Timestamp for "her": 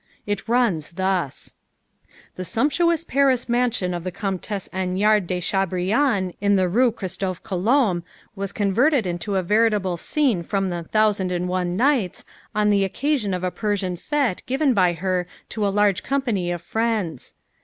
14.93-15.27